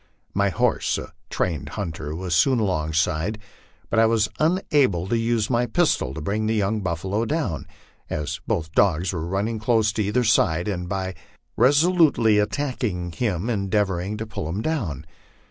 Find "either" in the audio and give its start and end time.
10.03-10.23